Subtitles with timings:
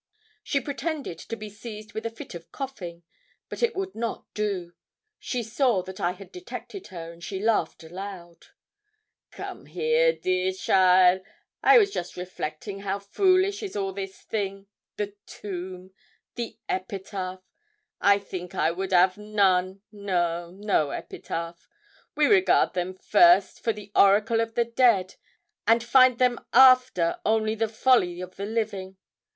[0.41, 3.03] She pretended to be seized with a fit of coughing.
[3.49, 4.73] But it would not do:
[5.19, 8.47] she saw that I had detected her, and she laughed aloud.
[9.29, 11.21] 'Come here, dear cheaile.
[11.61, 14.65] I was just reflecting how foolish is all this thing
[14.97, 15.91] the tomb
[16.33, 17.43] the epitaph.
[17.99, 21.67] I think I would 'av none no, no epitaph.
[22.15, 25.17] We regard them first for the oracle of the dead,
[25.67, 28.97] and find them after only the folly of the living.